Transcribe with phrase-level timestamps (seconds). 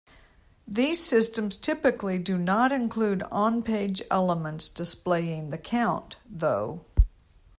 [0.67, 6.83] These systems typically do not include on-page elements displaying the count, though.